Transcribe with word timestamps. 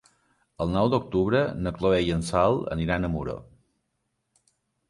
El 0.63 0.71
nou 0.75 0.89
d'octubre 0.93 1.41
na 1.67 1.75
Chloé 1.77 2.01
i 2.07 2.11
en 2.15 2.25
Sol 2.31 2.59
aniran 2.77 3.07
a 3.11 3.15
Muro. 3.19 3.37